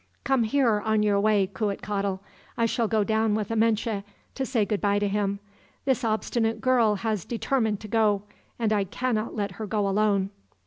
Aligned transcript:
"'Come 0.23 0.45
here 0.45 0.79
on 0.81 1.03
your 1.03 1.19
way, 1.19 1.45
Cuitcatl. 1.45 2.21
I 2.57 2.65
shall 2.65 2.87
go 2.87 3.03
down 3.03 3.35
with 3.35 3.51
Amenche 3.51 4.01
to 4.33 4.45
say 4.47 4.65
goodbye 4.65 4.97
to 4.97 5.07
him. 5.07 5.39
This 5.85 6.03
obstinate 6.03 6.59
girl 6.59 6.95
has 6.95 7.23
determined 7.23 7.79
to 7.81 7.87
go, 7.87 8.23
and 8.57 8.73
I 8.73 8.83
cannot 8.85 9.35
let 9.35 9.51
her 9.61 9.67
go 9.67 9.87
alone.' 9.87 10.31